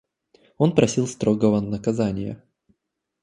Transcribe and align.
Он 0.57 0.73
просил 0.73 1.05
строгого 1.05 1.61
наказания. 1.61 2.41